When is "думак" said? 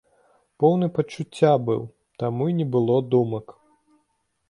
3.15-3.45